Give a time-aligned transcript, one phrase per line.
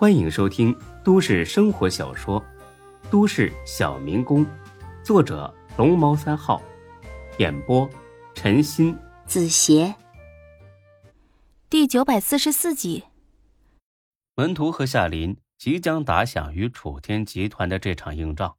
[0.00, 0.74] 欢迎收听
[1.04, 2.40] 都市生活小说
[3.10, 4.46] 《都市小民工》，
[5.04, 6.62] 作者龙猫三号，
[7.36, 7.86] 演播
[8.34, 9.94] 陈鑫、子邪，
[11.68, 13.04] 第九百四十四集。
[14.36, 18.56] 门徒和夏林即将打响与楚天集团的这场硬仗，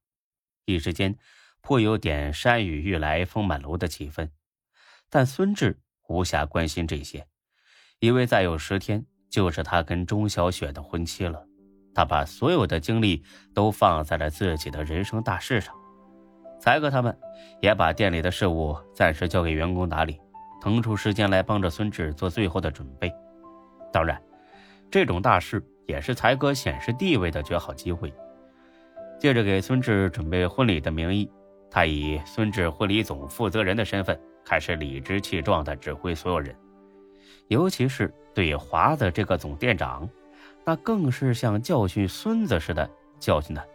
[0.66, 1.18] 一时间
[1.62, 4.30] 颇有点山雨欲来风满楼的气氛。
[5.10, 7.26] 但孙志无暇关心这些，
[7.98, 9.08] 因为再有十天。
[9.32, 11.44] 就是他跟钟小雪的婚期了，
[11.96, 15.74] 他把所有的精力都放在了自己的人生大事上。
[16.60, 17.18] 才哥他们
[17.62, 20.20] 也把店里的事务暂时交给员工打理，
[20.62, 23.12] 腾出时间来帮着孙志做最后的准备。
[23.92, 24.22] 当然，
[24.92, 28.14] 这种大事也是才哥显示地位的绝好机会。
[29.18, 31.32] 借着给孙志准备婚礼的名义，
[31.70, 36.54] 他以孙志婚礼总负责人的身份，开始理直气壮地指挥所有人。
[37.48, 40.10] 尤其是对华的这个总店长，
[40.66, 43.66] 那更是像教训孙子似的教训他。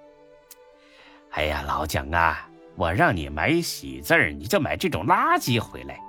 [1.31, 6.01] 哎呀，老蒋啊，我让你买喜字儿，你就买这种垃圾回来，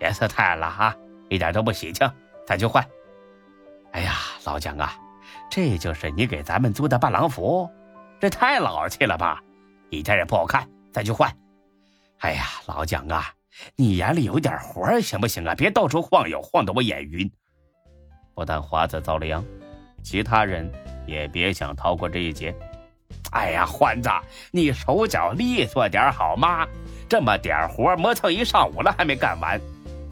[0.00, 0.96] 颜色太暗了哈，
[1.28, 2.10] 一点都不喜庆，
[2.46, 2.84] 咱就换。
[3.92, 4.96] 哎呀，老蒋啊，
[5.50, 7.70] 这就是你给咱们租的伴郎服，
[8.18, 9.40] 这太老气了吧，
[9.90, 11.30] 一点也不好看，咱就换。
[12.18, 13.32] 哎呀，老蒋啊。
[13.76, 15.54] 你眼里有点活行不行啊？
[15.54, 17.30] 别到处晃悠，晃得我眼晕。
[18.34, 19.44] 不但华子遭了殃，
[20.02, 20.70] 其他人
[21.06, 22.54] 也别想逃过这一劫。
[23.32, 24.10] 哎呀，欢子，
[24.50, 26.66] 你手脚利索点好吗？
[27.08, 29.60] 这么点活磨蹭一上午了还没干完，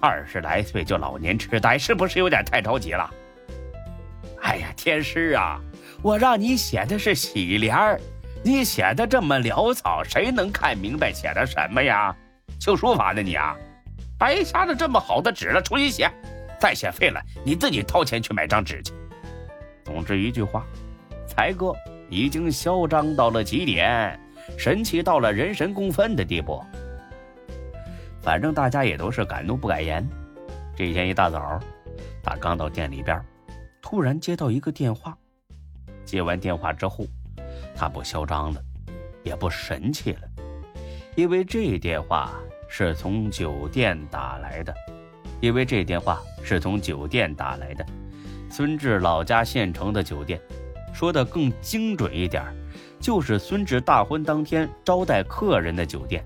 [0.00, 3.10] 二十来岁就老年痴呆，是不是有点太着急了？
[4.42, 5.60] 哎呀，天师啊，
[6.02, 8.00] 我让你写的是喜联儿，
[8.42, 12.14] 你写的这么潦草，谁能看明白写的什么呀？
[12.58, 13.56] 修书法呢你啊，
[14.18, 16.10] 白瞎了这么好的纸了，重新写，
[16.60, 18.92] 再写废了，你自己掏钱去买张纸去。
[19.82, 20.66] 总之一句话，
[21.26, 21.72] 才哥
[22.10, 24.20] 已经嚣张到了极点，
[24.58, 26.62] 神气到了人神共愤的地步。
[28.20, 30.06] 反正大家也都是敢怒不敢言。
[30.76, 31.58] 这天一大早，
[32.22, 33.24] 他刚到店里边，
[33.80, 35.16] 突然接到一个电话。
[36.04, 37.06] 接完电话之后，
[37.74, 38.62] 他不嚣张了，
[39.22, 40.20] 也不神气了，
[41.16, 42.30] 因为这电话。
[42.72, 44.72] 是从酒店打来的，
[45.40, 47.84] 因为这电话是从酒店打来的，
[48.50, 50.40] 孙志老家县城的酒店，
[50.92, 52.44] 说的更精准一点，
[53.00, 56.24] 就是孙志大婚当天招待客人的酒店。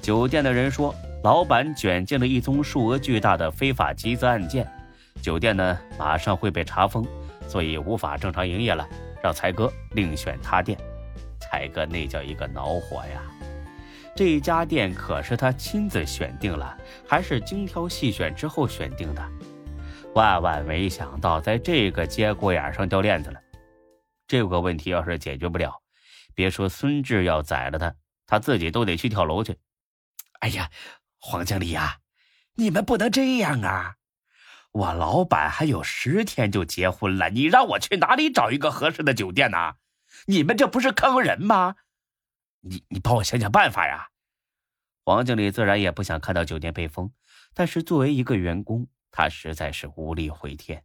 [0.00, 0.94] 酒店的人说，
[1.24, 4.64] 老板卷进了一宗数额巨大的非法集资案件，
[5.20, 7.04] 酒店呢马上会被查封，
[7.48, 8.86] 所以无法正常营业了，
[9.20, 10.78] 让才哥另选他店。
[11.40, 13.22] 才哥那叫一个恼火呀！
[14.16, 16.74] 这家店可是他亲自选定了，
[17.06, 19.22] 还是精挑细选之后选定的。
[20.14, 23.38] 万万没想到，在这个节骨眼上掉链子了。
[24.26, 25.82] 这个问题要是解决不了，
[26.34, 27.94] 别说孙志要宰了他，
[28.26, 29.54] 他自己都得去跳楼去。
[30.40, 30.70] 哎呀，
[31.18, 31.98] 黄经理呀，
[32.54, 33.96] 你们不能这样啊！
[34.72, 39.74] 我老板还有十天就结婚了，你让我去哪里找一个合适的酒店呢？
[40.26, 41.76] 你们这不是坑人吗？
[42.68, 44.08] 你你帮我想想办法呀！
[45.04, 47.12] 黄经理自然也不想看到酒店被封，
[47.54, 50.82] 但是作为一个员工，他实在是无力回天。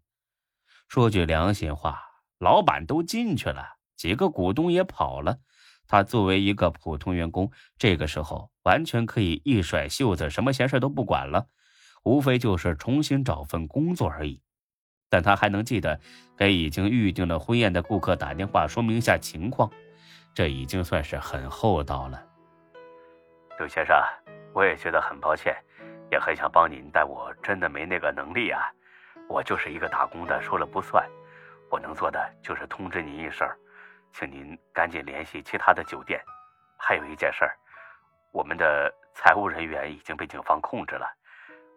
[0.88, 2.00] 说句良心话，
[2.38, 5.40] 老板都进去了，几个股东也跑了，
[5.88, 11.48] 他作为一个普通员工，这个时候完全可以一甩袖子，什么闲事都不管了，
[12.04, 14.44] 无非就是重新找份工作而已。
[15.10, 16.00] 但他还能记得
[16.38, 19.72] 给已经预定了婚宴的顾客打电话说明一下情况。
[20.34, 22.24] 这已经算是很厚道了，
[23.58, 23.96] 刘先生，
[24.54, 25.56] 我也觉得很抱歉，
[26.10, 28.62] 也很想帮您，但我真的没那个能力啊。
[29.28, 31.06] 我就是一个打工的，说了不算。
[31.70, 33.48] 我能做的就是通知您一声，
[34.14, 36.22] 请您赶紧联系其他的酒店。
[36.78, 37.56] 还有一件事儿，
[38.32, 41.06] 我们的财务人员已经被警方控制了，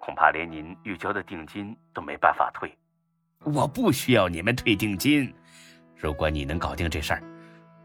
[0.00, 2.72] 恐怕连您预交的定金都没办法退。
[3.40, 5.34] 我不需要你们退定金，
[5.96, 7.22] 如果你能搞定这事儿。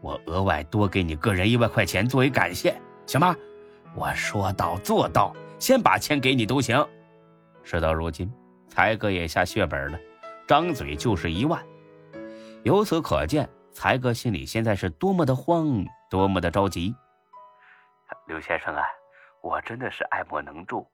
[0.00, 2.74] 我额外多给你个人一万块钱作为感谢，
[3.06, 3.36] 行吗？
[3.94, 6.86] 我说到做到，先把钱给你都行。
[7.62, 8.32] 事到如今，
[8.68, 9.98] 才哥也下血本了，
[10.46, 11.60] 张嘴就是一万。
[12.62, 16.94] 由此可见，才哥心里现在是多么的慌，多么的着急。
[18.26, 18.82] 刘先生啊，
[19.42, 20.86] 我真的是爱莫能助，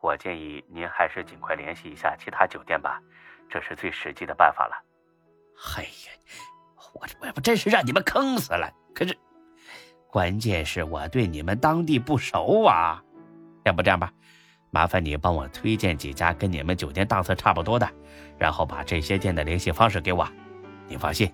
[0.00, 3.00] 我建议您还是尽快联系一下其他酒店吧，
[3.50, 4.74] 这是最实际的办法了。
[5.76, 6.12] 哎呀！
[7.00, 8.72] 我我我真是让你们坑死了！
[8.94, 9.16] 可是，
[10.10, 13.02] 关键是我对你们当地不熟啊。
[13.64, 14.12] 要不这样吧，
[14.70, 17.88] 麻烦你帮我推荐几家跟你们酒店档次差不多的，
[18.38, 20.26] 然后把这些店的联系方式给我。
[20.88, 21.30] 你放心，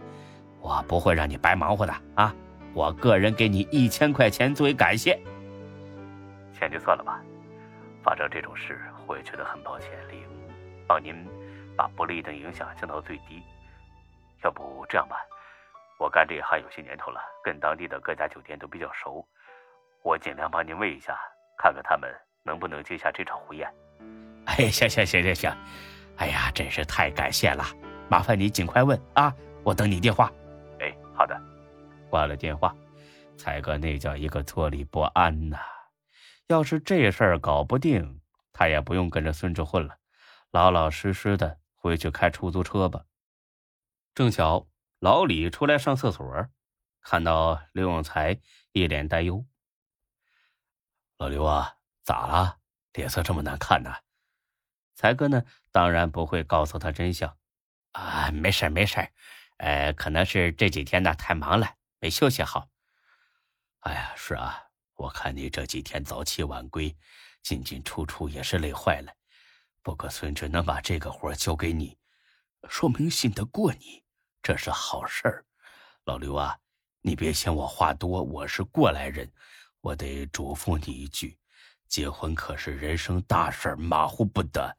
[0.60, 2.34] 我不会让你白忙活的啊！
[2.74, 5.20] 我个人给你一千块钱作为感谢。
[6.58, 7.20] 钱就算了吧，
[8.02, 10.16] 发生这种事我也觉得很抱歉，李，
[10.86, 11.14] 帮您
[11.76, 13.42] 把不利的影响降到最低。
[14.42, 15.16] 要不这样吧，
[16.02, 19.24] 我干这一行有些年头了，跟当地的各家酒店都比较熟，
[20.02, 21.16] 我尽量帮您问一下，
[21.56, 22.12] 看看他们
[22.42, 23.72] 能不能接下这场婚宴。
[24.46, 25.56] 哎，行行行行行，
[26.16, 27.64] 哎呀，真是太感谢了，
[28.10, 29.32] 麻烦你尽快问啊，
[29.62, 30.28] 我等你电话。
[30.80, 31.40] 哎，好的。
[32.10, 32.74] 挂了电话，
[33.38, 35.56] 才哥那叫一个坐立不安呐。
[36.48, 38.20] 要是这事儿搞不定，
[38.52, 39.94] 他也不用跟着孙志混了，
[40.50, 43.04] 老老实实的回去开出租车吧。
[44.16, 44.66] 正巧
[45.02, 46.48] 老李出来上厕所，
[47.00, 48.40] 看到刘永才
[48.70, 49.44] 一脸担忧。
[51.16, 52.60] 老刘啊，咋了？
[52.92, 53.92] 脸色这么难看呢？
[54.94, 57.36] 才哥呢，当然不会告诉他真相。
[57.90, 59.08] 啊，没事没事
[59.56, 62.68] 呃，可能是这几天呢太忙了，没休息好。
[63.80, 66.96] 哎呀，是啊，我看你这几天早起晚归，
[67.42, 69.12] 进进出出也是累坏了。
[69.82, 71.98] 不过孙志能把这个活交给你，
[72.68, 74.01] 说明信得过你，
[74.42, 75.44] 这是好事儿。
[76.04, 76.58] 老刘啊，
[77.00, 79.30] 你别嫌我话多，我是过来人，
[79.80, 81.38] 我得嘱咐你一句：
[81.88, 84.76] 结婚可是人生大事，马虎不得。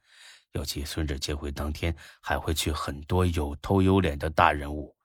[0.52, 4.96] 尤其孙子结婚当天还会去很多有头有脸的大人物，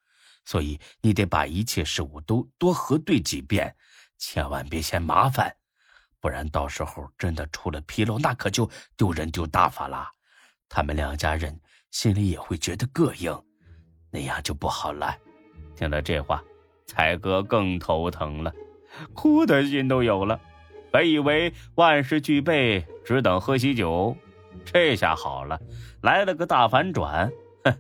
[0.45, 3.75] 所以你得把一切事物都多核对几遍，
[4.19, 5.57] 千万别嫌麻烦，
[6.21, 10.07] 不然到时候真的出了纰漏，那可就丢人丢大发了。
[10.69, 11.59] 他们两家人
[11.91, 13.33] 心里也会觉得膈应，
[14.11, 15.17] 那样就不好了。
[15.77, 16.43] 听了这话，
[16.87, 18.53] 才哥更头疼了，
[19.15, 20.41] 哭的心都有了。
[20.91, 24.17] 本以为万事俱备，只等喝喜酒。
[24.65, 25.61] 这下好了，
[26.03, 27.31] 来了个大反转，
[27.65, 27.73] 哼，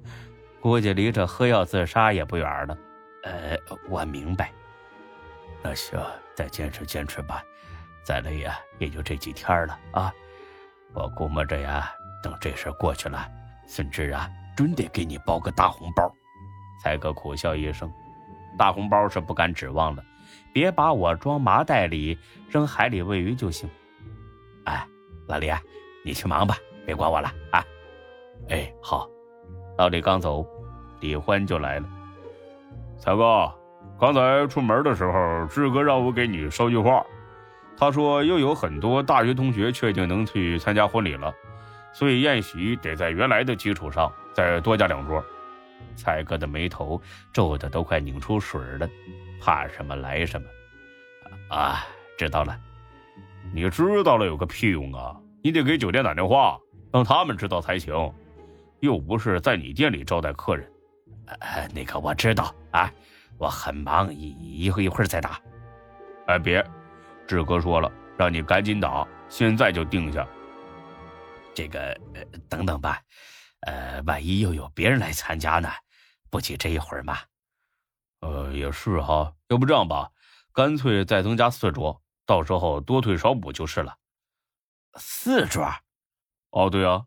[0.61, 2.79] 估计离这喝药自杀也不远了。
[3.25, 3.59] 呃，
[3.89, 4.53] 我明白。
[5.63, 6.01] 那行，
[6.35, 7.43] 再坚持坚持吧，
[8.05, 10.13] 再累呀，也就这几天了啊。
[10.95, 11.91] 我估摸着呀，
[12.23, 13.27] 等这事过去了，
[13.67, 16.15] 孙志啊，准得给你包个大红包。
[16.79, 17.93] 才哥苦笑一声，
[18.57, 20.03] 大红包是不敢指望了，
[20.53, 23.69] 别把我装麻袋里扔海里喂鱼就行。
[24.65, 24.87] 哎，
[25.27, 25.61] 老李，啊
[26.05, 26.57] 你去忙吧。
[26.87, 27.63] 别管我了啊！
[28.49, 29.07] 哎，好。
[29.77, 30.47] 老李刚走，
[31.01, 31.87] 李欢就来了。
[32.99, 33.53] 才哥，
[34.01, 37.05] 刚才出门的时候，志哥让我给你捎句话。
[37.77, 41.33] 他说又有很多大学同学确定能去参加婚礼了，
[41.93, 45.23] 所以宴席得在原来的基础上再多加两桌。
[45.97, 47.01] 才哥的眉头
[47.33, 48.89] 皱的都快拧出水了，
[49.41, 50.49] 怕什么来什么。
[51.49, 51.87] 啊，
[52.17, 52.59] 知道了。
[53.53, 55.17] 你知道了有个屁用啊！
[55.43, 56.59] 你得给酒店打电话。
[56.91, 57.93] 让他们知道才行，
[58.81, 60.67] 又不是在你店里招待客人。
[61.27, 62.91] 呃，那个我知道啊，
[63.37, 65.39] 我很忙，一一会一会儿再打。
[66.29, 66.65] 哎，别，
[67.27, 70.27] 志哥说了，让你赶紧打，现在就定下。
[71.55, 71.95] 这个，
[72.49, 72.99] 等等吧，
[73.61, 75.69] 呃，万一又有别人来参加呢？
[76.31, 77.19] 不急这一会儿嘛。
[78.21, 80.11] 呃，也是哈，要不这样吧，
[80.53, 83.97] 干脆再增加四桌，到时候多退少补就是了。
[84.95, 85.69] 四桌。
[86.51, 87.07] 哦，对啊，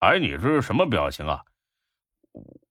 [0.00, 1.42] 哎，你这是什么表情啊？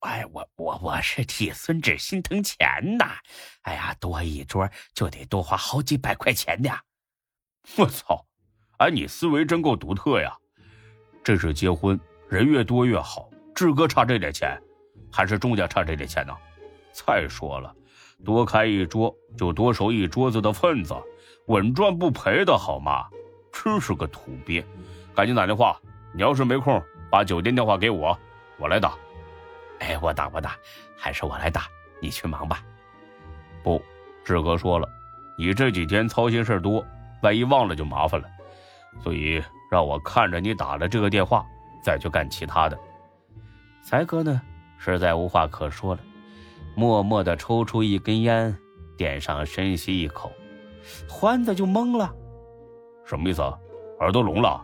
[0.02, 3.18] 哎，我我我是替孙志心疼钱呐！
[3.62, 6.70] 哎呀，多一桌就得多花好几百块钱呢。
[7.78, 8.28] 我操！
[8.80, 10.38] 哎，你思维真够独特呀！
[11.24, 11.98] 这是结婚，
[12.34, 13.30] 人越多越好。
[13.54, 14.60] 志哥差这点钱，
[15.12, 16.36] 还是钟家差这点钱呢？
[16.92, 17.72] 再说了，
[18.26, 20.96] 多开一桌就多收一桌子的份子，
[21.46, 23.06] 稳赚不赔的好吗？
[23.52, 24.66] 真是个土鳖！
[25.14, 25.80] 赶紧打电话。
[26.12, 28.18] 你要是没空，把酒店电话给我，
[28.58, 28.96] 我来打。
[29.78, 30.56] 哎，我打不打？
[30.98, 31.68] 还是我来打？
[32.00, 32.64] 你去忙吧。
[33.62, 33.80] 不，
[34.26, 34.90] 志哥说了，
[35.38, 36.84] 你这几天操心事多，
[37.22, 38.28] 万一忘了就麻烦了，
[39.04, 41.46] 所以让我看着你打了这个电话，
[41.84, 42.78] 再去干其他的。
[43.84, 44.42] 才哥呢，
[44.78, 46.02] 实在无话可说了，
[46.76, 48.56] 默默的抽出一根烟，
[48.98, 50.32] 点上，深吸一口，
[51.10, 52.12] 欢子就懵了，
[53.06, 53.58] 什么意思啊？
[54.00, 54.64] 耳朵聋了？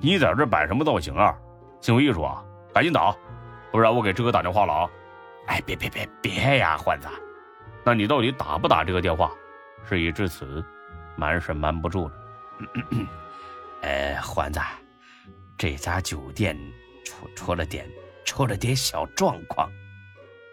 [0.00, 1.36] 你在这摆什么造型啊？
[1.80, 2.44] 行为艺术啊！
[2.74, 3.14] 赶紧打，
[3.72, 4.90] 不然我给志哥打电话了啊！
[5.46, 7.08] 哎，别别别别呀，欢子，
[7.84, 9.30] 那你到底打不打这个电话？
[9.88, 10.64] 事已至此，
[11.16, 12.14] 瞒是瞒不住了。
[13.82, 14.60] 哎，欢子，
[15.60, 16.56] 这家酒店
[17.04, 17.86] 出出了点
[18.24, 19.70] 出了点小状况。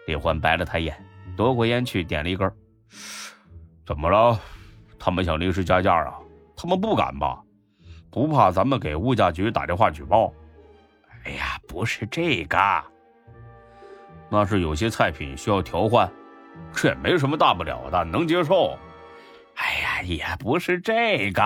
[0.06, 1.02] 李欢白了他一眼，
[1.34, 2.52] 夺过烟去点了一根。
[3.86, 4.38] 怎么了？
[4.98, 6.18] 他们想临时加价啊？
[6.54, 7.42] 他们不敢吧？
[8.10, 10.30] 不怕咱们给物价局打电话举报？
[11.24, 12.58] 哎呀，不是这个，
[14.28, 16.12] 那是有些菜品需要调换，
[16.74, 18.78] 这也没什么大不了的，能接受。
[19.54, 21.42] 哎呀，也不是这个。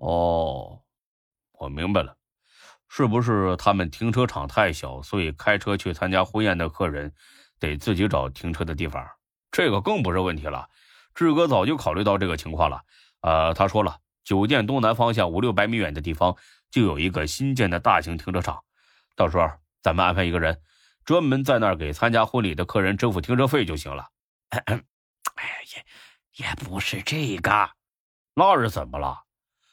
[0.00, 0.81] 哦，
[1.62, 2.16] 我明白了，
[2.88, 7.14] 是不是他们停车场太小，所以开车去参加婚宴的客人
[7.60, 9.06] 得自己找停车的地方？
[9.52, 10.68] 这个更不是问题了。
[11.14, 12.82] 志哥早就考虑到这个情况了。
[13.20, 16.36] 呃，他说了，酒店东南方向五六百米远的地方
[16.68, 18.60] 就有一个新建的大型停车场，
[19.14, 19.48] 到时候
[19.82, 20.60] 咱们安排一个人，
[21.04, 24.08] 专门在那儿给参加婚礼的客人支付停车费就行了。
[24.50, 24.64] 哎，
[26.34, 27.70] 也也不是这个，
[28.34, 29.22] 那是怎么了？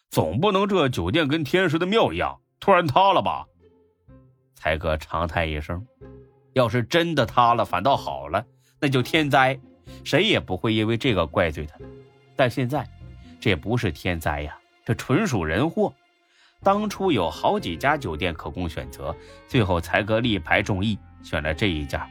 [0.10, 3.46] 总不能这酒店跟天师的庙一样突然塌了吧？
[4.56, 5.86] 才哥长叹一声
[6.54, 8.46] ：“要是真的塌了，反倒好了，
[8.80, 9.60] 那就天灾。”
[10.04, 11.76] 谁也不会因为这个怪罪他，
[12.36, 12.88] 但现在，
[13.40, 15.92] 这不是天灾呀，这纯属人祸。
[16.62, 19.16] 当初有好几家酒店可供选择，
[19.48, 22.08] 最后才哥力排众议，选了这一家，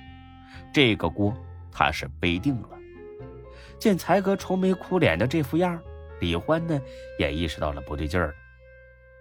[0.72, 1.32] 这个锅
[1.70, 2.70] 他是背定了。
[3.78, 5.80] 见才哥愁眉苦脸的这副样，
[6.20, 6.80] 李欢呢
[7.18, 8.34] 也意识到了不对劲儿。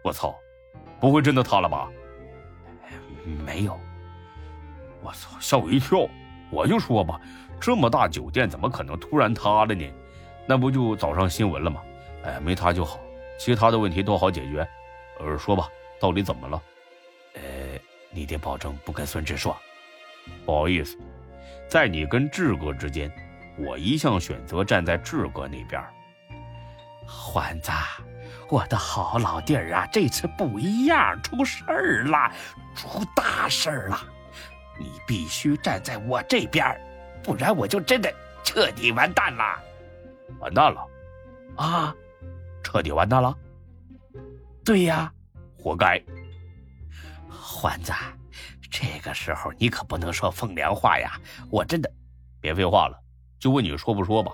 [0.04, 0.36] 我操，
[1.00, 1.90] 不会真的塌了吧？
[3.46, 3.80] 没有。
[5.02, 6.08] 我操，吓我一跳！
[6.50, 7.20] 我就说吧。
[7.60, 9.92] 这么大酒店怎么可能突然塌了呢？
[10.48, 11.82] 那不就早上新闻了吗？
[12.24, 13.00] 哎，没塌就好，
[13.38, 14.68] 其他的问题都好解决。
[15.20, 15.68] 呃，说吧，
[16.00, 16.62] 到底怎么了？
[17.34, 17.42] 呃，
[18.12, 19.58] 你得保证不跟孙志说。
[20.46, 20.98] 不好意思，
[21.68, 23.12] 在你跟志哥之间，
[23.58, 25.84] 我一向选择站在志哥那边。
[27.08, 27.72] 欢子，
[28.50, 32.32] 我的好老弟儿啊，这次不一样，出事儿了，
[32.76, 34.00] 出大事儿了，
[34.78, 36.80] 你必须站在我这边。
[37.24, 39.60] 不然我就真的彻底完蛋了，
[40.40, 40.88] 完蛋了，
[41.56, 41.96] 啊，
[42.64, 43.36] 彻底完蛋了。
[44.64, 45.12] 对呀，
[45.58, 46.02] 活该。
[47.30, 47.94] 欢子，
[48.70, 51.20] 这个时候你可不能说风凉话呀！
[51.50, 51.92] 我真的，
[52.40, 53.00] 别废话了，
[53.40, 54.32] 就问你说不说吧？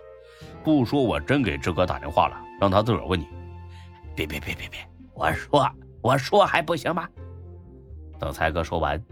[0.64, 3.28] 不说，我真给志哥打电话了，让他自个儿问你。
[4.16, 4.80] 别别别别别，
[5.14, 5.70] 我说
[6.02, 7.08] 我说还不行吗？
[8.20, 9.04] 等才哥说完，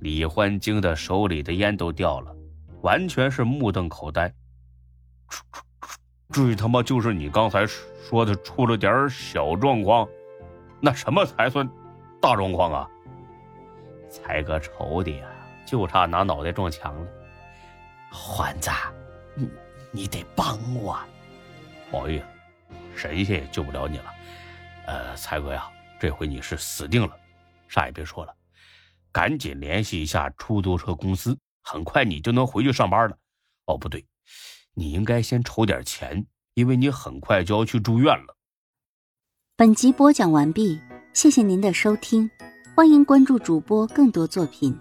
[0.00, 2.34] 李欢惊得手里的烟都掉了。
[2.82, 4.32] 完全是目瞪口呆，
[6.30, 10.08] 这他妈就是你刚才说的出了点小状况，
[10.80, 11.68] 那什么才算
[12.20, 12.88] 大状况啊？
[14.08, 15.26] 才哥愁的呀，
[15.66, 17.06] 就差拿脑袋撞墙了。
[18.12, 18.70] 欢子，
[19.34, 19.50] 你
[19.90, 20.98] 你得帮我，
[21.90, 22.24] 不好意思，
[22.96, 24.14] 神仙也救不了你了。
[24.86, 25.68] 呃，才哥呀，
[26.00, 27.16] 这回你是死定了，
[27.68, 28.34] 啥也别说了，
[29.12, 31.36] 赶紧联系一下出租车公司。
[31.62, 33.18] 很快你就能回去上班了，
[33.66, 34.06] 哦，不对，
[34.72, 38.36] 你应该先筹点钱，因为你很快就要去住院了。
[39.56, 40.80] 本集播讲完毕，
[41.12, 42.30] 谢谢您的收听，
[42.74, 44.78] 欢迎关注主播更多作品。